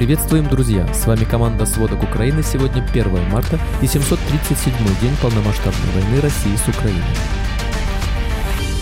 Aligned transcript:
Приветствуем, 0.00 0.48
друзья! 0.48 0.90
С 0.94 1.06
вами 1.06 1.24
команда 1.24 1.66
«Сводок 1.66 2.02
Украины». 2.02 2.42
Сегодня 2.42 2.82
1 2.82 3.30
марта 3.30 3.60
и 3.82 3.84
737-й 3.84 4.98
день 5.02 5.14
полномасштабной 5.20 5.92
войны 5.94 6.22
России 6.22 6.56
с 6.56 6.66
Украиной. 6.66 7.02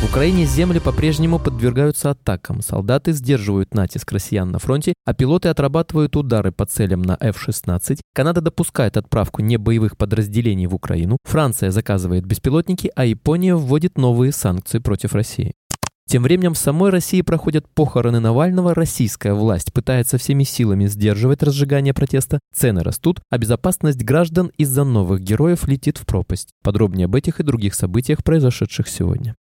В 0.00 0.04
Украине 0.04 0.44
земли 0.44 0.78
по-прежнему 0.78 1.40
подвергаются 1.40 2.10
атакам. 2.10 2.62
Солдаты 2.62 3.10
сдерживают 3.10 3.74
натиск 3.74 4.12
россиян 4.12 4.48
на 4.52 4.60
фронте, 4.60 4.94
а 5.04 5.12
пилоты 5.12 5.48
отрабатывают 5.48 6.14
удары 6.14 6.52
по 6.52 6.66
целям 6.66 7.02
на 7.02 7.16
F-16. 7.18 7.98
Канада 8.14 8.40
допускает 8.40 8.96
отправку 8.96 9.42
небоевых 9.42 9.96
подразделений 9.96 10.68
в 10.68 10.74
Украину. 10.76 11.16
Франция 11.24 11.72
заказывает 11.72 12.26
беспилотники, 12.26 12.92
а 12.94 13.04
Япония 13.04 13.56
вводит 13.56 13.98
новые 13.98 14.30
санкции 14.30 14.78
против 14.78 15.14
России. 15.14 15.54
Тем 16.08 16.22
временем 16.22 16.54
в 16.54 16.58
самой 16.58 16.90
России 16.90 17.20
проходят 17.20 17.68
похороны 17.68 18.18
Навального, 18.18 18.74
российская 18.74 19.34
власть 19.34 19.74
пытается 19.74 20.16
всеми 20.16 20.42
силами 20.42 20.86
сдерживать 20.86 21.42
разжигание 21.42 21.92
протеста, 21.92 22.38
цены 22.54 22.82
растут, 22.82 23.20
а 23.28 23.36
безопасность 23.36 24.02
граждан 24.02 24.50
из-за 24.56 24.84
новых 24.84 25.20
героев 25.20 25.68
летит 25.68 25.98
в 25.98 26.06
пропасть. 26.06 26.54
Подробнее 26.64 27.04
об 27.04 27.14
этих 27.14 27.40
и 27.40 27.42
других 27.42 27.74
событиях, 27.74 28.24
произошедших 28.24 28.88
сегодня. 28.88 29.36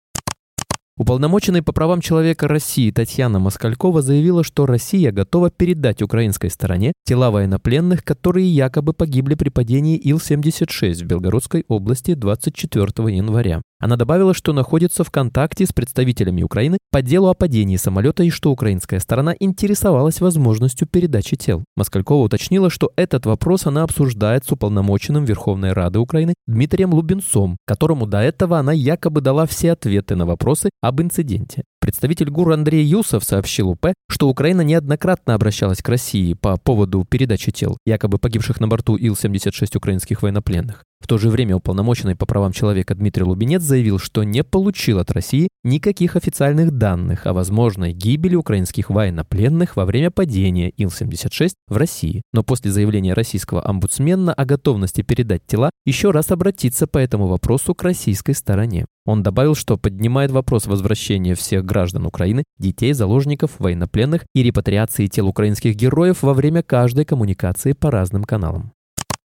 Уполномоченный 0.99 1.63
по 1.63 1.73
правам 1.73 2.01
человека 2.01 2.49
России 2.49 2.91
Татьяна 2.91 3.39
Москалькова 3.39 4.01
заявила, 4.01 4.43
что 4.43 4.65
Россия 4.65 5.13
готова 5.13 5.51
передать 5.51 6.01
украинской 6.01 6.49
стороне 6.49 6.95
тела 7.05 7.31
военнопленных, 7.31 8.03
которые 8.03 8.49
якобы 8.49 8.95
погибли 8.95 9.35
при 9.35 9.51
падении 9.51 10.01
Ил-76 10.03 10.95
в 10.95 11.05
Белгородской 11.05 11.65
области 11.69 12.15
24 12.15 13.15
января. 13.15 13.61
Она 13.79 13.97
добавила, 13.97 14.33
что 14.33 14.55
находится 14.55 15.05
в 15.05 15.11
контакте 15.11 15.67
с 15.67 15.73
представителями 15.73 16.43
Украины 16.43 16.79
по 16.91 17.03
делу 17.03 17.29
о 17.29 17.35
падении 17.35 17.77
самолета 17.77 18.23
и 18.23 18.31
что 18.31 18.51
украинская 18.51 19.01
сторона 19.01 19.35
интересовалась 19.39 20.21
возможностью 20.21 20.89
передачи 20.89 21.37
тел. 21.37 21.63
Москалькова 21.77 22.25
уточнила, 22.25 22.71
что 22.71 22.91
этот 22.97 23.27
вопрос 23.27 23.67
она 23.67 23.83
обсуждает 23.83 24.47
с 24.47 24.53
уполномоченным 24.53 25.25
Верховной 25.25 25.75
Рады 25.75 25.99
Украины 25.99 26.33
Дмитрием 26.47 26.95
Лубенцом, 26.95 27.59
которому 27.67 28.07
до 28.07 28.21
этого 28.21 28.59
она 28.59 28.73
якобы 28.73 29.21
дала 29.21 29.45
все 29.45 29.73
ответы 29.73 30.17
на 30.17 30.25
вопросы 30.25 30.71
об 30.81 31.03
инциденте. 31.03 31.65
Представитель 31.81 32.31
ГУР 32.31 32.55
Андрей 32.55 32.85
Юсов 32.85 33.25
сообщил 33.25 33.69
УП, 33.69 33.93
что 34.09 34.31
Украина 34.31 34.63
неоднократно 34.63 35.35
обращалась 35.35 35.83
к 35.83 35.89
России 35.91 36.33
по 36.33 36.57
поводу 36.57 37.05
передачи 37.05 37.53
тел, 37.53 37.77
якобы 37.85 38.19
погибших 38.19 38.59
на 38.59 38.69
борту 38.69 38.97
Ил-76 38.97 39.77
украинских 39.77 40.23
военнопленных. 40.23 40.86
В 41.01 41.07
то 41.07 41.19
же 41.19 41.29
время 41.29 41.57
уполномоченный 41.57 42.17
по 42.17 42.27
правам 42.27 42.53
человека 42.53 42.95
Дмитрий 42.95 43.23
Лубенец 43.23 43.63
заявил, 43.63 43.99
что 43.99 44.25
не 44.25 44.43
получил 44.43 44.99
от 44.99 45.11
России 45.11 45.49
никаких 45.63 46.17
официальных 46.17 46.73
данных 46.73 47.27
о 47.27 47.33
возможной 47.33 47.93
гибели 47.93 48.35
украинских 48.35 48.89
военнопленных 48.89 49.77
во 49.77 49.85
время 49.85 50.11
падения 50.11 50.71
Ил-76 50.71 51.53
в 51.69 51.77
России. 51.77 52.23
Но 52.33 52.43
после 52.43 52.71
заявления 52.71 53.13
российского 53.13 53.65
омбудсмена 53.67 54.33
о 54.33 54.45
готовности 54.45 55.03
передать 55.03 55.47
тела, 55.47 55.71
еще 55.85 56.11
раз 56.11 56.31
обратиться 56.31 56.87
по 56.87 56.99
этому 56.99 57.27
вопросу 57.27 57.75
к 57.75 57.83
российской 57.83 58.33
стороне. 58.33 58.87
Он 59.05 59.23
добавил, 59.23 59.55
что 59.55 59.77
поднимает 59.77 60.31
вопрос 60.31 60.67
возвращения 60.67 61.35
всех 61.35 61.65
граждан 61.65 62.07
Украины, 62.07 62.43
детей, 62.59 62.93
заложников, 62.93 63.53
военнопленных 63.59 64.25
и 64.35 64.43
репатриации 64.43 65.07
тел 65.07 65.29
украинских 65.29 65.77
героев 65.77 66.23
во 66.23 66.35
время 66.35 66.63
каждой 66.63 67.05
коммуникации 67.05 67.73
по 67.73 67.91
разным 67.91 68.25
каналам. 68.25 68.73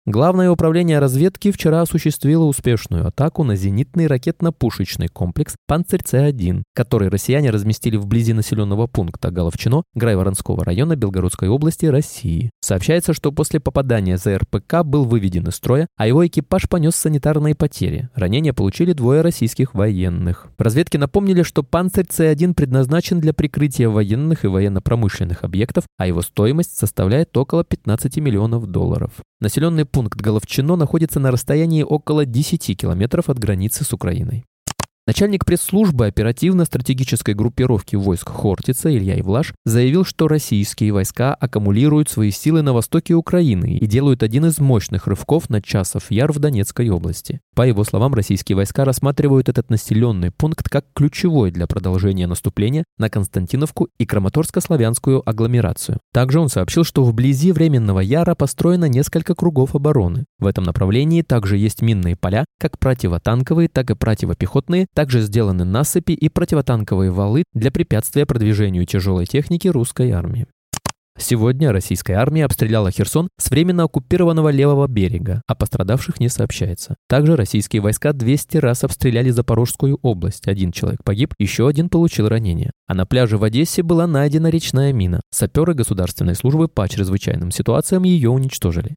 Главное 0.07 0.49
управление 0.49 0.97
разведки 0.97 1.51
вчера 1.51 1.81
осуществило 1.81 2.45
успешную 2.45 3.05
атаку 3.05 3.43
на 3.43 3.55
зенитный 3.55 4.07
ракетно-пушечный 4.07 5.09
комплекс 5.09 5.53
«Панцирь-С-1», 5.67 6.63
который 6.73 7.09
россияне 7.09 7.51
разместили 7.51 7.97
вблизи 7.97 8.33
населенного 8.33 8.87
пункта 8.87 9.29
Головчино 9.29 9.83
Грайворонского 9.93 10.65
района 10.65 10.95
Белгородской 10.95 11.49
области 11.49 11.85
России. 11.85 12.49
Сообщается, 12.61 13.13
что 13.13 13.31
после 13.31 13.59
попадания 13.59 14.17
ЗРПК 14.17 14.83
был 14.83 15.05
выведен 15.05 15.47
из 15.47 15.53
строя, 15.57 15.85
а 15.97 16.07
его 16.07 16.25
экипаж 16.25 16.67
понес 16.67 16.95
санитарные 16.95 17.53
потери. 17.53 18.09
Ранения 18.15 18.53
получили 18.53 18.93
двое 18.93 19.21
российских 19.21 19.75
военных. 19.75 20.47
В 20.57 20.63
разведке 20.63 20.97
напомнили, 20.97 21.43
что 21.43 21.61
«Панцирь 21.61 22.07
С-1» 22.09 22.55
предназначен 22.55 23.19
для 23.19 23.33
прикрытия 23.33 23.87
военных 23.87 24.45
и 24.45 24.47
военно-промышленных 24.47 25.43
объектов, 25.43 25.83
а 25.99 26.07
его 26.07 26.23
стоимость 26.23 26.75
составляет 26.75 27.37
около 27.37 27.63
15 27.63 28.17
миллионов 28.17 28.65
долларов. 28.65 29.11
Населенный 29.41 29.85
пункт 29.91 30.19
Головчино 30.19 30.75
находится 30.75 31.19
на 31.19 31.31
расстоянии 31.31 31.83
около 31.83 32.25
10 32.25 32.77
километров 32.77 33.29
от 33.29 33.37
границы 33.37 33.83
с 33.83 33.93
Украиной. 33.93 34.45
Начальник 35.07 35.45
пресс-службы 35.45 36.05
оперативно-стратегической 36.05 37.33
группировки 37.33 37.95
войск 37.95 38.29
Хортица 38.29 38.95
Илья 38.95 39.19
Ивлаш 39.19 39.55
заявил, 39.65 40.05
что 40.05 40.27
российские 40.27 40.91
войска 40.91 41.33
аккумулируют 41.33 42.07
свои 42.07 42.29
силы 42.29 42.61
на 42.61 42.71
востоке 42.71 43.15
Украины 43.15 43.77
и 43.77 43.87
делают 43.87 44.21
один 44.21 44.45
из 44.45 44.59
мощных 44.59 45.07
рывков 45.07 45.49
на 45.49 45.59
часов 45.59 46.11
Яр 46.11 46.31
в 46.31 46.37
Донецкой 46.37 46.89
области. 46.89 47.39
По 47.55 47.63
его 47.63 47.83
словам, 47.83 48.13
российские 48.13 48.55
войска 48.55 48.85
рассматривают 48.85 49.49
этот 49.49 49.71
населенный 49.71 50.29
пункт 50.29 50.69
как 50.69 50.85
ключевой 50.93 51.49
для 51.49 51.65
продолжения 51.65 52.27
наступления 52.27 52.83
на 52.99 53.09
Константиновку 53.09 53.89
и 53.97 54.05
Краматорско-славянскую 54.05 55.23
агломерацию. 55.25 55.97
Также 56.13 56.39
он 56.39 56.49
сообщил, 56.49 56.83
что 56.83 57.03
вблизи 57.03 57.51
Временного 57.51 58.01
Яра 58.01 58.35
построено 58.35 58.85
несколько 58.85 59.33
кругов 59.33 59.73
обороны. 59.73 60.25
В 60.37 60.45
этом 60.45 60.63
направлении 60.63 61.23
также 61.23 61.57
есть 61.57 61.81
минные 61.81 62.15
поля, 62.15 62.45
как 62.59 62.77
противотанковые, 62.77 63.67
так 63.67 63.89
и 63.89 63.95
противопехотные, 63.95 64.85
также 64.93 65.21
сделаны 65.21 65.63
насыпи 65.63 66.11
и 66.13 66.29
противотанковые 66.29 67.11
валы 67.11 67.43
для 67.53 67.71
препятствия 67.71 68.25
продвижению 68.25 68.85
тяжелой 68.85 69.25
техники 69.25 69.67
русской 69.67 70.11
армии. 70.11 70.47
Сегодня 71.17 71.71
российская 71.71 72.15
армия 72.15 72.45
обстреляла 72.45 72.89
Херсон 72.89 73.29
с 73.37 73.51
временно 73.51 73.83
оккупированного 73.83 74.49
левого 74.49 74.87
берега, 74.87 75.43
а 75.45 75.55
пострадавших 75.55 76.19
не 76.19 76.29
сообщается. 76.29 76.95
Также 77.07 77.35
российские 77.35 77.81
войска 77.81 78.13
200 78.13 78.57
раз 78.57 78.83
обстреляли 78.83 79.29
Запорожскую 79.29 79.99
область. 80.01 80.47
Один 80.47 80.71
человек 80.71 81.03
погиб, 81.03 81.33
еще 81.37 81.67
один 81.67 81.89
получил 81.89 82.27
ранение. 82.27 82.71
А 82.87 82.95
на 82.95 83.05
пляже 83.05 83.37
в 83.37 83.43
Одессе 83.43 83.83
была 83.83 84.07
найдена 84.07 84.47
речная 84.47 84.93
мина. 84.93 85.21
Саперы 85.31 85.73
государственной 85.73 86.35
службы 86.35 86.67
по 86.67 86.89
чрезвычайным 86.89 87.51
ситуациям 87.51 88.03
ее 88.03 88.29
уничтожили. 88.29 88.95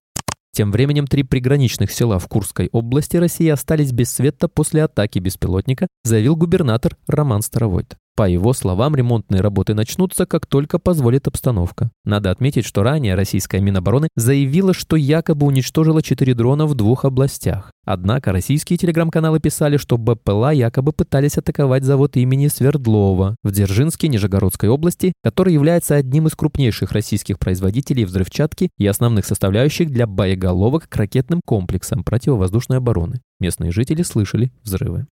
Тем 0.54 0.70
временем 0.70 1.08
три 1.08 1.24
приграничных 1.24 1.90
села 1.90 2.20
в 2.20 2.28
Курской 2.28 2.68
области 2.70 3.16
России 3.16 3.48
остались 3.48 3.90
без 3.90 4.10
света 4.10 4.46
после 4.46 4.84
атаки 4.84 5.18
беспилотника, 5.18 5.88
заявил 6.04 6.36
губернатор 6.36 6.96
Роман 7.08 7.42
Старовойт. 7.42 7.96
По 8.16 8.28
его 8.28 8.52
словам, 8.52 8.94
ремонтные 8.94 9.40
работы 9.40 9.74
начнутся, 9.74 10.24
как 10.24 10.46
только 10.46 10.78
позволит 10.78 11.26
обстановка. 11.26 11.90
Надо 12.04 12.30
отметить, 12.30 12.64
что 12.64 12.84
ранее 12.84 13.16
российская 13.16 13.60
Минобороны 13.60 14.06
заявила, 14.14 14.72
что 14.72 14.94
якобы 14.94 15.46
уничтожила 15.46 16.00
четыре 16.00 16.34
дрона 16.34 16.66
в 16.66 16.76
двух 16.76 17.04
областях. 17.04 17.72
Однако 17.84 18.30
российские 18.30 18.76
телеграм-каналы 18.76 19.40
писали, 19.40 19.78
что 19.78 19.98
БПЛА 19.98 20.52
якобы 20.52 20.92
пытались 20.92 21.38
атаковать 21.38 21.82
завод 21.82 22.16
имени 22.16 22.46
Свердлова 22.46 23.34
в 23.42 23.50
Дзержинске, 23.50 24.06
Нижегородской 24.06 24.68
области, 24.68 25.12
который 25.24 25.52
является 25.52 25.96
одним 25.96 26.28
из 26.28 26.36
крупнейших 26.36 26.92
российских 26.92 27.40
производителей 27.40 28.04
взрывчатки 28.04 28.70
и 28.78 28.86
основных 28.86 29.26
составляющих 29.26 29.90
для 29.90 30.06
боеголовок 30.06 30.88
к 30.88 30.94
ракетным 30.94 31.40
комплексам 31.44 32.04
противовоздушной 32.04 32.78
обороны. 32.78 33.22
Местные 33.40 33.72
жители 33.72 34.02
слышали 34.02 34.52
взрывы. 34.62 35.06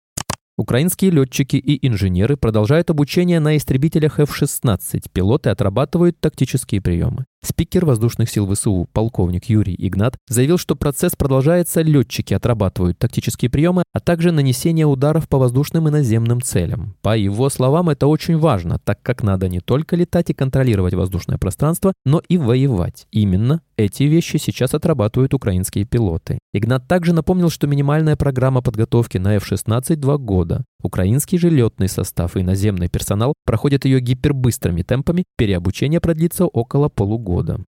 Украинские 0.59 1.11
летчики 1.11 1.57
и 1.57 1.87
инженеры 1.87 2.37
продолжают 2.37 2.91
обучение 2.91 3.41
на 3.41 3.57
истребителях 3.57 4.21
F-16. 4.21 5.05
Пилоты 5.13 5.49
отрабатывают 5.49 6.21
тактические 6.21 6.83
приемы. 6.83 7.25
Спикер 7.45 7.85
воздушных 7.85 8.31
сил 8.31 8.47
ВСУ, 8.53 8.89
полковник 8.93 9.47
Юрий 9.47 9.75
Игнат, 9.77 10.17
заявил, 10.29 10.59
что 10.59 10.77
процесс 10.77 11.17
продолжается, 11.17 11.83
летчики 11.83 12.35
отрабатывают 12.35 12.99
тактические 12.99 13.51
приемы, 13.51 13.83
а 13.93 13.99
также 13.99 14.31
нанесение 14.31 14.87
ударов 14.87 15.29
по 15.29 15.39
воздушным 15.39 15.89
и 15.89 15.91
наземным 15.91 16.41
целям. 16.41 16.95
По 17.03 17.17
его 17.17 17.51
словам, 17.51 17.91
это 17.91 18.07
очень 18.07 18.39
важно, 18.39 18.79
так 18.79 19.03
как 19.03 19.25
надо 19.25 19.49
не 19.49 19.59
только 19.59 19.97
летать 19.97 20.31
и 20.31 20.35
контролировать 20.35 20.95
воздушное 20.95 21.37
пространство, 21.37 21.93
но 22.05 22.23
и 22.29 22.39
воевать. 22.39 23.09
Именно 23.11 23.61
эти 23.77 24.05
вещи 24.05 24.37
сейчас 24.37 24.75
отрабатывают 24.75 25.35
украинские 25.35 25.85
пилоты. 25.85 26.39
Игнат 26.53 26.87
также 26.87 27.13
напомнил, 27.13 27.51
что 27.51 27.67
минимальная 27.67 28.17
программа 28.17 28.63
подготовки 28.63 29.19
на 29.19 29.35
F-16 29.37 29.97
два 29.97 30.17
года. 30.17 30.65
Украинский 30.83 31.39
же 31.39 31.49
летный 31.49 31.89
состав 31.89 32.37
и 32.37 32.43
наземный 32.43 32.89
персонал 32.89 33.35
проходят 33.45 33.85
ее 33.85 34.01
гипербыстрыми 34.01 34.83
темпами, 34.83 35.25
переобучение 35.37 36.01
продлится 36.01 36.47
около 36.47 36.89
полугода. 36.89 37.65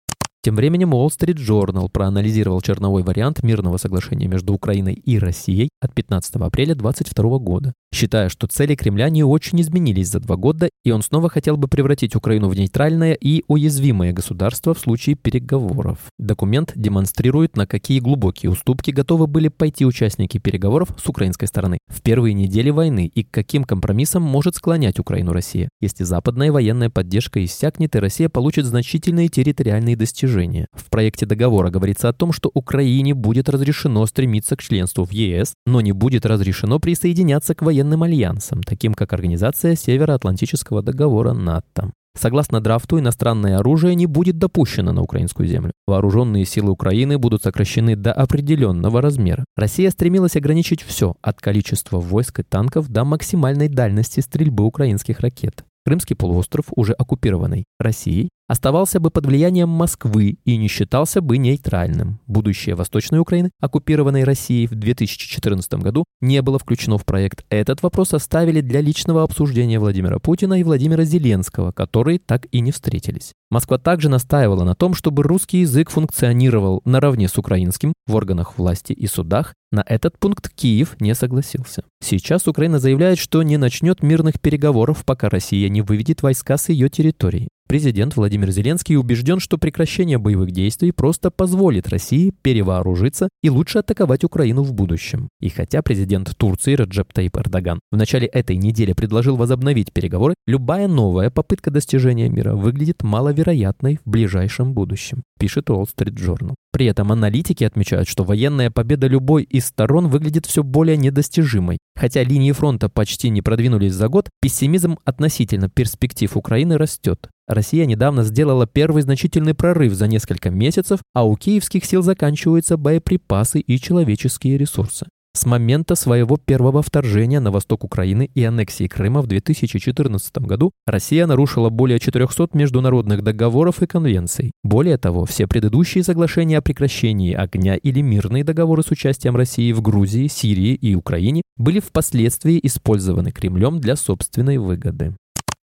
Тем 0.41 0.55
временем 0.55 0.95
Wall 0.95 1.09
Street 1.09 1.35
Journal 1.35 1.89
проанализировал 1.91 2.61
черновой 2.61 3.03
вариант 3.03 3.43
мирного 3.43 3.77
соглашения 3.77 4.29
между 4.29 4.55
Украиной 4.55 4.95
и 4.95 5.19
Россией 5.19 5.69
от 5.81 5.93
15 5.95 6.37
апреля 6.37 6.77
2022 6.77 7.39
года, 7.39 7.73
считая, 7.93 8.29
что 8.29 8.47
цели 8.47 8.77
Кремля 8.77 9.11
не 9.11 9.25
очень 9.25 9.61
изменились 9.61 10.09
за 10.09 10.21
два 10.21 10.37
года, 10.37 10.71
и 10.85 10.93
он 10.93 11.03
снова 11.03 11.29
хотел 11.29 11.57
бы 11.57 11.67
превратить 11.67 12.15
Украину 12.15 12.49
в 12.49 12.57
нейтральное 12.57 13.15
и 13.15 13.43
уязвимое 13.49 14.13
государство 14.13 14.75
в 14.75 14.79
случае 14.79 15.17
переговоров. 15.17 15.99
Документ 16.21 16.73
демонстрирует, 16.77 17.57
на 17.57 17.67
какие 17.67 17.99
глубокие 17.99 18.51
уступки 18.51 18.93
готовы 18.93 19.27
были 19.27 19.49
пойти 19.49 19.85
участники 19.85 20.39
переговоров 20.39 20.91
с 21.03 21.09
украинской 21.09 21.47
стороны 21.47 21.79
в 21.89 22.01
первые 22.01 22.35
недели 22.35 22.71
войны 22.71 23.11
и 23.13 23.25
к 23.25 23.33
каким 23.33 23.65
компромиссам 23.65 24.23
может 24.23 24.55
склонять 24.55 25.01
Украину 25.01 25.33
Россия, 25.33 25.69
если 25.81 26.05
западная 26.05 26.53
военная 26.53 26.91
поддержка 26.91 27.45
иссякнет 27.45 27.97
и 27.97 27.99
Россия 27.99 28.29
получит 28.29 28.67
значительные 28.67 29.29
территориальные 29.29 29.97
достижения 29.97 30.28
достижения. 30.29 30.67
В 30.73 30.91
проекте 30.91 31.27
договора 31.27 31.71
говорится 31.71 32.09
о 32.09 32.13
том, 32.13 32.33
что 32.33 32.51
Украине 32.55 33.15
будет 33.15 33.49
разрешено 33.49 34.05
стремиться 34.07 34.57
к 34.57 34.63
членству 34.63 35.05
в 35.05 35.13
ЕС, 35.13 35.55
но 35.67 35.81
не 35.81 35.93
будет 35.93 36.27
разрешено 36.27 36.79
присоединяться 36.79 37.55
к 37.55 37.63
военным 37.63 38.03
альянсам, 38.03 38.63
таким 38.63 38.95
как 38.95 39.13
Организация 39.13 39.75
Североатлантического 39.75 40.83
договора 40.83 41.33
НАТО. 41.33 41.93
Согласно 42.17 42.61
драфту, 42.61 42.99
иностранное 42.99 43.59
оружие 43.59 43.95
не 43.95 44.07
будет 44.07 44.39
допущено 44.39 44.93
на 44.93 45.03
украинскую 45.03 45.49
землю. 45.49 45.73
Вооруженные 45.87 46.45
силы 46.45 46.73
Украины 46.73 47.17
будут 47.17 47.45
сокращены 47.45 47.95
до 47.95 48.13
определенного 48.13 49.01
размера. 49.01 49.45
Россия 49.57 49.91
стремилась 49.91 50.35
ограничить 50.35 50.83
все, 50.83 51.15
от 51.23 51.41
количества 51.41 52.01
войск 52.01 52.41
и 52.41 52.43
танков 52.43 52.89
до 52.89 53.05
максимальной 53.05 53.69
дальности 53.69 54.21
стрельбы 54.21 54.65
украинских 54.65 55.21
ракет. 55.21 55.65
Крымский 55.87 56.17
полуостров, 56.17 56.67
уже 56.75 56.93
оккупированный 56.93 57.65
Россией, 57.79 58.31
оставался 58.49 58.99
бы 58.99 59.11
под 59.11 59.27
влиянием 59.27 59.69
Москвы 59.69 60.39
и 60.45 60.57
не 60.57 60.69
считался 60.69 61.21
бы 61.21 61.39
нейтральным. 61.39 62.19
Будущее 62.27 62.75
Восточной 62.75 63.21
Украины, 63.21 63.51
оккупированной 63.61 64.25
Россией 64.25 64.67
в 64.67 64.75
2014 64.75 65.75
году, 65.75 66.05
не 66.21 66.43
было 66.43 66.59
включено 66.59 66.99
в 66.99 67.05
проект. 67.05 67.45
Этот 67.51 67.83
вопрос 67.83 68.15
оставили 68.15 68.61
для 68.61 68.81
личного 68.81 69.23
обсуждения 69.23 69.79
Владимира 69.79 70.19
Путина 70.19 70.55
и 70.55 70.65
Владимира 70.65 71.05
Зеленского, 71.05 71.73
которые 71.73 72.19
так 72.19 72.47
и 72.51 72.61
не 72.61 72.73
встретились. 72.73 73.33
Москва 73.51 73.79
также 73.79 74.09
настаивала 74.09 74.65
на 74.65 74.75
том, 74.75 74.95
чтобы 74.95 75.23
русский 75.23 75.61
язык 75.61 75.91
функционировал 75.91 76.83
наравне 76.85 77.29
с 77.29 77.39
украинским 77.39 77.95
в 78.07 78.15
органах 78.15 78.59
власти 78.59 78.93
и 78.93 79.07
судах. 79.07 79.55
На 79.71 79.83
этот 79.87 80.19
пункт 80.19 80.51
Киев 80.51 80.97
не 81.01 81.15
согласился. 81.15 81.85
Сейчас 82.03 82.47
Украина 82.47 82.79
заявляет, 82.79 83.19
что 83.19 83.43
не 83.43 83.57
начнет 83.57 84.03
мирных 84.03 84.41
переговоров, 84.41 85.05
пока 85.05 85.29
Россия 85.29 85.69
не 85.69 85.83
выведет 85.83 86.23
войска 86.23 86.57
с 86.57 86.69
ее 86.69 86.89
территории. 86.89 87.49
Президент 87.69 88.17
Владимир 88.17 88.51
Зеленский 88.51 88.97
убежден, 88.97 89.41
что 89.41 89.59
прекращение 89.59 90.17
боевых 90.17 90.53
действий 90.53 90.91
просто 90.91 91.31
позволит 91.31 91.87
России 91.91 92.33
перевооружиться 92.41 93.29
и 93.43 93.51
лучше 93.51 93.81
атаковать 93.81 94.25
Украину 94.25 94.63
в 94.63 94.73
будущем. 94.73 95.29
И 95.39 95.51
хотя 95.51 95.83
президент 95.83 96.35
Турции 96.39 96.73
Раджеп 96.73 97.13
Таип 97.13 97.37
Эрдоган 97.37 97.79
в 97.93 97.97
начале 97.99 98.27
этой 98.27 98.57
недели 98.57 98.95
предложил 98.95 99.37
возобновить 99.37 99.93
переговоры, 99.93 100.33
любая 100.47 100.89
новая 100.89 101.29
попытка 101.29 101.71
достижения 101.71 102.31
мира 102.31 102.55
выглядит 102.55 103.03
маловероятной 103.03 103.99
в 104.03 104.11
ближайшем 104.11 104.73
будущем, 104.73 105.23
пишет 105.39 105.69
Wall 105.69 105.85
Street 105.85 106.15
Journal. 106.15 106.55
При 106.73 106.87
этом 106.87 107.13
аналитики 107.13 107.65
отмечают, 107.65 108.09
что 108.09 108.25
военная 108.25 108.71
победа 108.71 109.09
любой 109.09 109.43
из 109.43 109.67
сторон 109.67 110.09
выглядит 110.09 110.47
все 110.47 110.63
более 110.63 110.97
недостижимой. 110.97 111.77
Хотя 111.97 112.23
линии 112.23 112.53
фронта 112.53 112.89
почти 112.89 113.29
не 113.29 113.43
продвинулись 113.43 113.93
за 113.93 114.09
год, 114.09 114.31
пессимизм 114.41 114.97
относительно 115.05 115.69
перспектив 115.69 116.35
Украины 116.35 116.79
растет. 116.79 117.29
Россия 117.49 117.87
недавно 117.87 118.25
сделала 118.25 118.67
первый 118.67 119.03
значительный 119.03 119.55
прорыв 119.55 119.95
за 119.95 120.07
несколько 120.07 120.51
месяцев, 120.51 121.01
а 121.15 121.27
у 121.27 121.35
киевских 121.35 121.85
сил 121.87 122.03
заканчиваются 122.03 122.77
боеприпасы 122.77 123.61
и 123.61 123.81
человеческие 123.81 124.59
ресурсы. 124.59 125.07
С 125.35 125.47
момента 125.47 125.95
своего 125.95 126.37
первого 126.37 126.83
вторжения 126.83 127.39
на 127.39 127.51
восток 127.51 127.85
Украины 127.85 128.29
и 128.35 128.43
аннексии 128.43 128.89
Крыма 128.89 129.23
в 129.23 129.29
2014 129.29 130.39
году 130.39 130.73
Россия 130.85 131.27
нарушила 131.27 131.71
более 131.71 132.01
400 132.01 132.49
международных 132.55 133.23
договоров 133.23 133.81
и 133.81 133.87
конвенций. 133.87 134.53
Более 134.65 134.99
того, 134.99 135.27
все 135.27 135.47
предыдущие 135.47 136.03
соглашения 136.03 136.59
о 136.59 136.63
прекращении 136.63 137.35
огня 137.35 137.77
или 137.77 138.01
мирные 138.01 138.43
договоры 138.43 138.83
с 138.83 138.91
участием 138.91 139.37
России 139.37 139.71
в 139.73 139.81
Грузии, 139.81 140.27
Сирии 140.27 140.75
и 140.75 140.95
Украине 140.95 141.43
были 141.57 141.79
впоследствии 141.79 142.59
использованы 142.63 143.31
Кремлем 143.31 143.79
для 143.79 143.95
собственной 143.95 144.59
выгоды. 144.59 145.15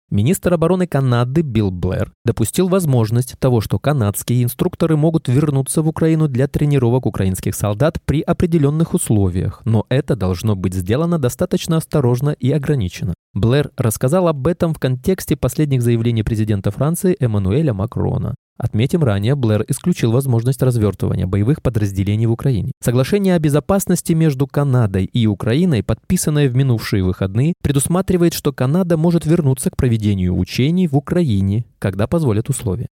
Министр 0.10 0.54
обороны 0.54 0.86
Канады 0.86 1.42
Билл 1.42 1.72
Блэр 1.72 2.12
допустил 2.24 2.68
возможность 2.68 3.38
того, 3.40 3.62
что 3.62 3.80
канадские 3.80 4.44
инструкторы 4.44 4.96
могут 4.96 5.28
вернуться 5.28 5.82
в 5.82 5.88
Украину 5.88 6.28
для 6.28 6.48
тренировок 6.48 7.06
украинских 7.06 7.56
солдат 7.56 8.00
при 8.06 8.22
определенных 8.22 8.94
условиях, 8.94 9.62
но 9.66 9.86
это 9.90 10.16
должно 10.16 10.56
быть 10.56 10.76
сделано 10.76 11.18
достаточно 11.18 11.78
осторожно 11.78 12.30
и 12.30 12.52
ограниченно. 12.52 13.14
Блэр 13.34 13.72
рассказал 13.78 14.28
об 14.28 14.46
этом 14.46 14.76
в 14.76 14.80
контексте 14.80 15.36
последних 15.36 15.82
заявлений 15.82 16.22
президента 16.22 16.70
Франции 16.70 17.18
Эммануэля 17.20 17.74
Макрона. 17.74 18.36
Отметим 18.58 19.04
ранее, 19.04 19.36
Блэр 19.36 19.66
исключил 19.68 20.12
возможность 20.12 20.62
развертывания 20.62 21.26
боевых 21.26 21.62
подразделений 21.62 22.28
в 22.28 22.32
Украине. 22.32 22.72
Соглашение 22.82 23.36
о 23.36 23.40
безопасности 23.40 24.14
между 24.14 24.46
Канадой 24.46 25.06
и 25.06 25.26
Украиной, 25.26 25.84
подписанное 25.84 26.48
в 26.48 26.56
минувшие 26.56 27.04
выходные, 27.04 27.54
предусматривает, 27.64 28.34
что 28.34 28.54
Канада 28.54 28.96
может 28.96 29.26
вернуться 29.26 29.72
к 29.72 29.76
проведению 29.76 30.38
учений 30.38 30.88
в 30.88 30.96
Украине, 30.96 31.66
когда 31.80 32.08
позволят 32.08 32.50
условия. 32.50 32.88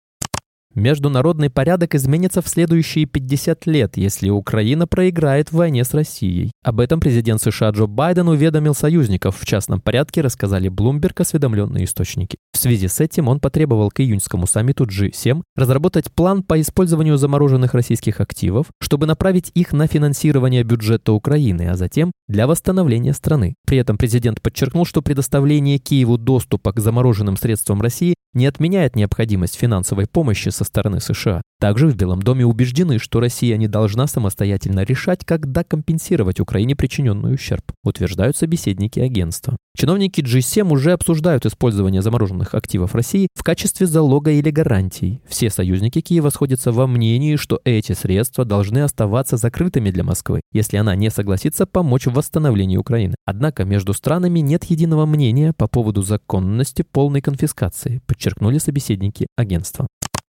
Международный 0.75 1.49
порядок 1.49 1.95
изменится 1.95 2.43
в 2.43 2.47
следующие 2.47 3.05
50 3.05 3.65
лет, 3.65 3.97
если 3.97 4.29
Украина 4.29 4.85
проиграет 4.85 5.49
в 5.49 5.53
войне 5.53 5.83
с 5.83 5.95
Россией. 5.95 6.51
Об 6.63 6.79
этом 6.79 6.99
президент 6.99 7.41
США 7.41 7.71
Джо 7.71 7.87
Байден 7.87 8.27
уведомил 8.27 8.75
союзников. 8.75 9.39
В 9.39 9.45
частном 9.45 9.81
порядке 9.81 10.21
рассказали 10.21 10.69
Bloomberg 10.69 11.21
осведомленные 11.21 11.85
источники. 11.85 12.37
В 12.53 12.57
связи 12.57 12.87
с 12.87 12.99
этим 12.99 13.27
он 13.29 13.39
потребовал 13.39 13.89
к 13.89 13.99
июньскому 13.99 14.45
саммиту 14.45 14.85
G7 14.85 15.41
разработать 15.55 16.11
план 16.13 16.43
по 16.43 16.61
использованию 16.61 17.17
замороженных 17.17 17.73
российских 17.73 18.21
активов, 18.21 18.67
чтобы 18.79 19.07
направить 19.07 19.51
их 19.55 19.73
на 19.73 19.87
финансирование 19.87 20.61
бюджета 20.63 21.13
Украины, 21.13 21.69
а 21.69 21.77
затем 21.77 22.11
для 22.27 22.45
восстановления 22.45 23.13
страны. 23.13 23.55
При 23.65 23.79
этом 23.79 23.97
президент 23.97 24.39
подчеркнул, 24.39 24.85
что 24.85 25.01
предоставление 25.01 25.79
Киеву 25.79 26.19
доступа 26.19 26.73
к 26.73 26.79
замороженным 26.79 27.37
средствам 27.37 27.81
России 27.81 28.13
не 28.33 28.45
отменяет 28.45 28.95
необходимость 28.95 29.55
финансовой 29.55 30.07
помощи 30.07 30.49
со 30.49 30.63
стороны 30.63 30.99
США. 30.99 31.41
Также 31.59 31.87
в 31.87 31.95
Белом 31.95 32.21
доме 32.21 32.45
убеждены, 32.45 32.99
что 32.99 33.19
Россия 33.19 33.57
не 33.57 33.67
должна 33.67 34.07
самостоятельно 34.07 34.83
решать, 34.83 35.25
когда 35.25 35.65
компенсировать 35.65 36.39
Украине 36.39 36.73
причиненный 36.73 37.33
ущерб, 37.33 37.63
утверждают 37.83 38.37
собеседники 38.37 38.99
агентства. 39.01 39.57
Чиновники 39.77 40.21
G7 40.21 40.71
уже 40.71 40.93
обсуждают 40.93 41.45
использование 41.45 42.01
замороженных 42.01 42.53
активов 42.53 42.95
России 42.95 43.27
в 43.35 43.43
качестве 43.43 43.87
залога 43.87 44.31
или 44.31 44.49
гарантий. 44.51 45.21
Все 45.27 45.49
союзники 45.49 45.99
Киева 45.99 46.29
сходятся 46.29 46.71
во 46.71 46.87
мнении, 46.87 47.35
что 47.35 47.59
эти 47.65 47.91
средства 47.91 48.45
должны 48.45 48.79
оставаться 48.79 49.35
закрытыми 49.35 49.91
для 49.91 50.05
Москвы, 50.05 50.39
если 50.53 50.77
она 50.77 50.95
не 50.95 51.09
согласится 51.11 51.65
помочь 51.65 52.07
в 52.07 52.13
восстановлении 52.13 52.77
Украины. 52.77 53.15
Однако 53.25 53.65
между 53.65 53.93
странами 53.93 54.39
нет 54.39 54.63
единого 54.65 55.05
мнения 55.05 55.51
по 55.51 55.67
поводу 55.67 56.03
законности 56.03 56.85
полной 56.89 57.21
конфискации, 57.21 58.01
подчеркнули 58.07 58.59
собеседники 58.59 59.27
агентства. 59.37 59.87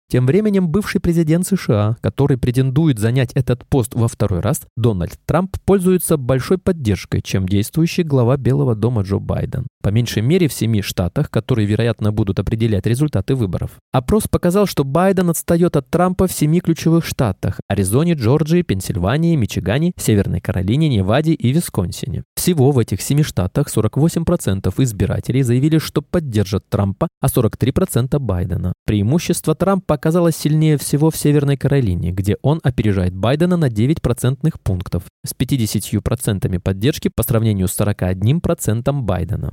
Тем 0.09 0.25
временем 0.25 0.69
бывший 0.69 1.01
президент 1.01 1.49
США, 1.49 1.97
который 2.01 2.39
претендует 2.39 3.01
занять 3.01 3.33
этот 3.35 3.67
пост 3.67 3.95
во 3.97 4.07
второй 4.07 4.39
раз, 4.39 4.61
Дональд 4.77 5.19
Трамп, 5.27 5.57
пользуется 5.65 6.17
большой 6.17 6.59
поддержкой, 6.59 7.23
чем 7.23 7.49
действующий 7.49 8.05
глава 8.05 8.37
Белого 8.37 8.77
дома 8.77 9.03
Джо 9.03 9.19
Байден. 9.19 9.67
По 9.83 9.89
меньшей 9.89 10.23
мере 10.23 10.47
в 10.47 10.53
семи 10.53 10.81
штатах, 10.81 11.29
которые, 11.29 11.67
вероятно, 11.67 12.13
будут 12.13 12.39
определять 12.39 12.87
результаты 12.87 13.35
выборов. 13.35 13.73
Опрос 13.93 14.29
показал, 14.29 14.67
что 14.67 14.85
Байден 14.85 15.31
отстает 15.31 15.77
от 15.77 15.91
Трампа 15.91 16.29
в 16.29 16.33
семи 16.33 16.61
ключевых 16.61 17.05
штатах– 17.05 17.59
Аризоне, 17.69 18.15
Джорджии, 18.15 18.63
Пенсильвании, 18.63 19.35
Мичигане, 19.35 19.93
Северной 19.97 20.41
Каролине, 20.41 20.89
Неваде 20.89 21.33
и 21.33 21.53
Висконсине. 21.53 22.23
Всего 22.47 22.71
в 22.71 22.79
этих 22.79 23.03
семи 23.03 23.25
штатах 23.25 23.67
48% 23.77 24.73
избирателей 24.85 25.43
заявили, 25.43 25.79
что 25.79 26.01
поддержат 26.01 26.65
Трампа, 26.69 27.09
а 27.21 27.27
43% 27.27 28.21
Байдена. 28.21 28.73
Преимущество 28.87 29.57
Трампа 29.57 29.97
оказалось 29.97 30.37
сильнее 30.37 30.79
всего 30.79 31.11
в 31.11 31.17
Северной 31.17 31.57
Каролине, 31.57 32.13
где 32.13 32.37
он 32.43 32.61
опережает 32.63 33.17
Байдена 33.17 33.57
на 33.57 33.69
9 33.69 34.01
процентных 34.01 34.61
пунктов, 34.61 35.03
с 35.27 35.35
50% 35.35 36.61
поддержки 36.61 37.11
по 37.13 37.25
сравнению 37.25 37.67
с 37.67 37.77
41% 37.77 38.93
Байдена. 38.93 39.53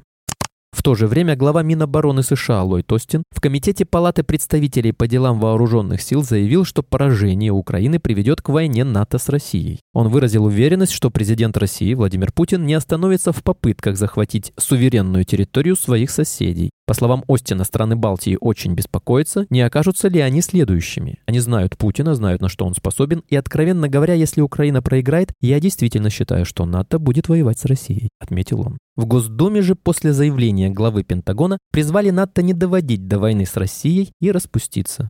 В 0.74 0.82
то 0.82 0.96
же 0.96 1.06
время 1.06 1.36
глава 1.36 1.62
Минобороны 1.62 2.24
США 2.24 2.64
Ллойд 2.64 2.92
Остин 2.92 3.22
в 3.30 3.40
Комитете 3.40 3.86
Палаты 3.86 4.24
представителей 4.24 4.92
по 4.92 5.08
делам 5.08 5.40
вооруженных 5.40 6.02
сил 6.02 6.24
заявил, 6.24 6.66
что 6.66 6.82
поражение 6.82 7.52
Украины 7.52 8.00
приведет 8.00 8.42
к 8.42 8.50
войне 8.50 8.84
НАТО 8.84 9.20
с 9.20 9.30
Россией. 9.30 9.82
Он 9.94 10.10
выразил 10.10 10.46
уверенность, 10.46 10.92
что 10.92 11.12
президент 11.12 11.56
России 11.58 11.94
Владимир 11.94 12.32
Путин 12.32 12.66
не 12.66 12.74
остановится 12.74 13.32
в 13.32 13.44
попытках 13.44 13.98
захватить 13.98 14.52
суверенную 14.58 15.26
территорию 15.26 15.76
своих 15.76 16.10
соседей. 16.10 16.72
По 16.86 16.94
словам 16.94 17.24
Остина, 17.30 17.64
страны 17.64 17.96
Балтии 17.96 18.38
очень 18.42 18.74
беспокоятся, 18.74 19.46
не 19.50 19.62
окажутся 19.62 20.10
ли 20.10 20.20
они 20.20 20.42
следующими. 20.42 21.20
Они 21.26 21.40
знают 21.40 21.78
Путина, 21.78 22.14
знают, 22.14 22.42
на 22.42 22.50
что 22.50 22.66
он 22.66 22.74
способен, 22.74 23.24
и, 23.30 23.38
откровенно 23.38 23.88
говоря, 23.88 24.16
если 24.16 24.42
Украина 24.42 24.82
проиграет, 24.82 25.32
я 25.40 25.62
действительно 25.62 26.10
считаю, 26.10 26.46
что 26.46 26.66
НАТО 26.66 27.00
будет 27.00 27.30
воевать 27.30 27.58
с 27.58 27.66
Россией, 27.66 28.10
отметил 28.20 28.60
он. 28.60 28.80
В 28.98 29.06
Госдуме 29.06 29.62
же 29.62 29.76
после 29.76 30.12
заявления 30.12 30.70
главы 30.70 31.04
Пентагона 31.04 31.58
призвали 31.72 32.10
НАТО 32.10 32.42
не 32.42 32.54
доводить 32.54 33.08
до 33.08 33.18
войны 33.18 33.46
с 33.46 33.56
Россией 33.56 34.12
и 34.20 34.32
распуститься. 34.32 35.08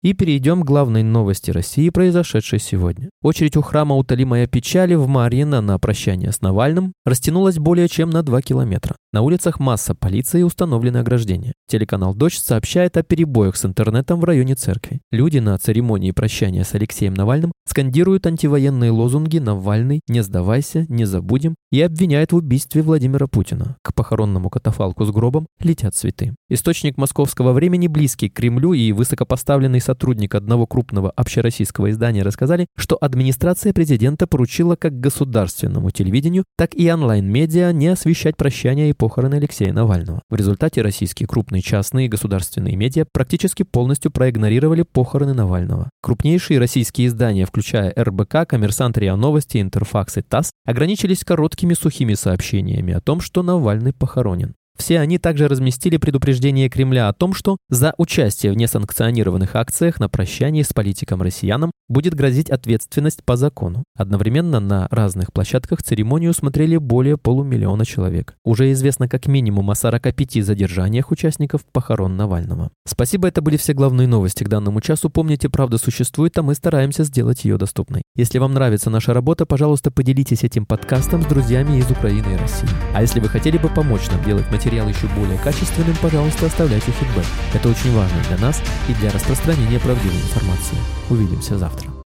И 0.00 0.12
перейдем 0.12 0.62
к 0.62 0.64
главной 0.64 1.02
новости 1.02 1.50
России, 1.50 1.90
произошедшей 1.90 2.60
сегодня. 2.60 3.10
Очередь 3.20 3.56
у 3.56 3.62
храма 3.62 3.96
«Утоли 3.96 4.22
моя 4.22 4.46
печали» 4.46 4.94
в 4.94 5.08
Марьино 5.08 5.60
на 5.60 5.76
прощание 5.80 6.30
с 6.30 6.40
Навальным 6.40 6.92
растянулась 7.04 7.58
более 7.58 7.88
чем 7.88 8.10
на 8.10 8.22
2 8.22 8.42
километра. 8.42 8.94
На 9.12 9.22
улицах 9.22 9.58
масса 9.58 9.96
полиции 9.96 10.40
и 10.40 10.44
установлены 10.44 10.98
ограждения. 10.98 11.54
Телеканал 11.66 12.14
«Дождь» 12.14 12.38
сообщает 12.38 12.96
о 12.96 13.02
перебоях 13.02 13.56
с 13.56 13.64
интернетом 13.64 14.20
в 14.20 14.24
районе 14.24 14.54
церкви. 14.54 15.00
Люди 15.10 15.38
на 15.38 15.58
церемонии 15.58 16.12
прощания 16.12 16.62
с 16.62 16.74
Алексеем 16.74 17.14
Навальным 17.14 17.50
скандируют 17.66 18.26
антивоенные 18.26 18.92
лозунги 18.92 19.38
«Навальный», 19.38 20.00
«Не 20.06 20.22
сдавайся», 20.22 20.86
«Не 20.88 21.06
забудем» 21.06 21.56
и 21.72 21.80
обвиняют 21.80 22.30
в 22.30 22.36
убийстве 22.36 22.82
Владимира 22.82 23.26
Путина. 23.26 23.76
К 23.82 23.92
похоронному 23.94 24.48
катафалку 24.48 25.04
с 25.04 25.10
гробом 25.10 25.48
летят 25.58 25.94
цветы. 25.94 26.36
Источник 26.48 26.96
московского 26.96 27.52
времени, 27.52 27.88
близкий 27.88 28.28
к 28.28 28.34
Кремлю 28.34 28.74
и 28.74 28.92
высокопоставленный 28.92 29.80
сотрудник 29.88 30.34
одного 30.34 30.66
крупного 30.66 31.10
общероссийского 31.16 31.90
издания 31.90 32.22
рассказали, 32.22 32.66
что 32.76 32.98
администрация 33.00 33.72
президента 33.72 34.26
поручила 34.26 34.76
как 34.76 35.00
государственному 35.00 35.90
телевидению, 35.90 36.44
так 36.58 36.74
и 36.74 36.92
онлайн-медиа 36.92 37.72
не 37.72 37.88
освещать 37.88 38.36
прощания 38.36 38.90
и 38.90 38.92
похороны 38.92 39.36
Алексея 39.36 39.72
Навального. 39.72 40.20
В 40.28 40.34
результате 40.34 40.82
российские 40.82 41.26
крупные 41.26 41.62
частные 41.62 42.04
и 42.04 42.10
государственные 42.10 42.76
медиа 42.76 43.06
практически 43.10 43.62
полностью 43.62 44.10
проигнорировали 44.10 44.82
похороны 44.82 45.32
Навального. 45.32 45.88
Крупнейшие 46.02 46.58
российские 46.58 47.06
издания, 47.06 47.46
включая 47.46 47.94
РБК, 47.98 48.46
Коммерсант, 48.46 48.98
РИА 48.98 49.16
Новости, 49.16 49.56
Интерфакс 49.62 50.18
и 50.18 50.20
ТАСС, 50.20 50.50
ограничились 50.66 51.24
короткими 51.24 51.72
сухими 51.72 52.12
сообщениями 52.12 52.92
о 52.92 53.00
том, 53.00 53.22
что 53.22 53.42
Навальный 53.42 53.94
похоронен. 53.94 54.54
Все 54.78 55.00
они 55.00 55.18
также 55.18 55.48
разместили 55.48 55.96
предупреждение 55.96 56.70
Кремля 56.70 57.08
о 57.08 57.12
том, 57.12 57.34
что 57.34 57.56
за 57.68 57.94
участие 57.98 58.52
в 58.52 58.56
несанкционированных 58.56 59.56
акциях 59.56 59.98
на 59.98 60.08
прощании 60.08 60.62
с 60.62 60.72
политиком-россиянам 60.72 61.72
будет 61.88 62.14
грозить 62.14 62.48
ответственность 62.48 63.24
по 63.24 63.36
закону. 63.36 63.82
Одновременно 63.96 64.60
на 64.60 64.86
разных 64.90 65.32
площадках 65.32 65.82
церемонию 65.82 66.32
смотрели 66.32 66.76
более 66.76 67.18
полумиллиона 67.18 67.84
человек. 67.84 68.36
Уже 68.44 68.70
известно 68.72 69.08
как 69.08 69.26
минимум 69.26 69.70
о 69.70 69.74
45 69.74 70.44
задержаниях 70.44 71.10
участников 71.10 71.64
похорон 71.72 72.16
Навального. 72.16 72.70
Спасибо, 72.86 73.28
это 73.28 73.42
были 73.42 73.56
все 73.56 73.72
главные 73.72 74.06
новости 74.06 74.44
к 74.44 74.48
данному 74.48 74.80
часу. 74.80 75.10
Помните, 75.10 75.48
правда 75.48 75.78
существует, 75.78 76.38
а 76.38 76.42
мы 76.42 76.54
стараемся 76.54 77.04
сделать 77.04 77.44
ее 77.44 77.58
доступной. 77.58 78.02
Если 78.14 78.38
вам 78.38 78.54
нравится 78.54 78.90
наша 78.90 79.12
работа, 79.12 79.44
пожалуйста, 79.44 79.90
поделитесь 79.90 80.44
этим 80.44 80.66
подкастом 80.66 81.22
с 81.22 81.26
друзьями 81.26 81.78
из 81.78 81.90
Украины 81.90 82.34
и 82.34 82.36
России. 82.36 82.68
А 82.94 83.00
если 83.00 83.20
вы 83.20 83.28
хотели 83.28 83.58
бы 83.58 83.68
помочь 83.68 84.08
нам 84.10 84.22
делать 84.24 84.50
материал, 84.52 84.67
материал 84.68 84.88
еще 84.88 85.06
более 85.18 85.38
качественным, 85.38 85.96
пожалуйста, 86.02 86.44
оставляйте 86.44 86.90
фидбэк. 86.90 87.24
Это 87.54 87.70
очень 87.70 87.94
важно 87.96 88.18
для 88.28 88.36
нас 88.36 88.62
и 88.86 88.92
для 88.92 89.10
распространения 89.10 89.80
правдивой 89.80 90.16
информации. 90.16 90.76
Увидимся 91.08 91.56
завтра. 91.56 91.97